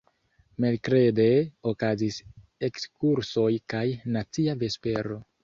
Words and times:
Merkrede 0.63 1.27
okazis 1.71 2.17
ekskursoj 2.69 3.53
kaj 3.75 3.85
nacia 4.19 4.59
vespero. 4.67 5.21